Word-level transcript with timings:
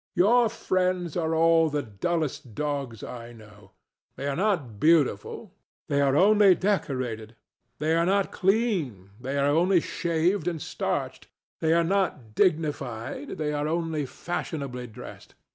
Your 0.15 0.49
friends 0.49 1.15
are 1.15 1.35
all 1.35 1.69
the 1.69 1.83
dullest 1.83 2.55
dogs 2.55 3.03
I 3.03 3.33
know. 3.33 3.69
They 4.15 4.25
are 4.27 4.35
not 4.35 4.79
beautiful: 4.79 5.53
they 5.89 6.01
are 6.01 6.15
only 6.15 6.55
decorated. 6.55 7.35
They 7.77 7.93
are 7.93 8.07
not 8.07 8.31
clean: 8.31 9.11
they 9.19 9.37
are 9.37 9.45
only 9.51 9.79
shaved 9.79 10.47
and 10.47 10.59
starched. 10.59 11.27
They 11.59 11.73
are 11.73 11.83
not 11.83 12.33
dignified: 12.33 13.37
they 13.37 13.53
are 13.53 13.67
only 13.67 14.07
fashionably 14.07 14.87
dressed. 14.87 15.35